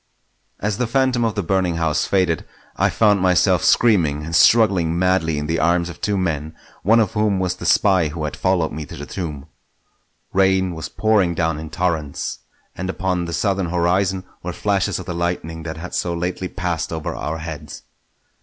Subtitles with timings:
[0.59, 2.43] As the phantom of the burning house faded,
[2.75, 7.11] I found myself screaming and struggling madly in the arms of two men, one of
[7.11, 9.45] whom was the spy who had followed me to the tomb.
[10.33, 12.39] Rain was pouring down in torrents,
[12.75, 16.91] and upon the southern horizon were flashes of the lightning that had so lately passed
[16.91, 17.83] over our heads.